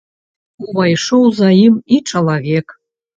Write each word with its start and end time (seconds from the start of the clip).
Увайшоў 0.65 1.23
за 1.39 1.49
ім 1.65 1.75
і 1.99 1.99
чалавек. 2.15 2.67